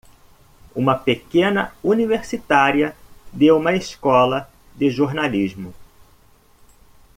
Uma 0.75 0.97
pequena 0.97 1.75
universitária 1.83 2.95
de 3.31 3.51
uma 3.51 3.75
escola 3.75 4.49
de 4.73 4.89
jornalismo! 4.89 5.75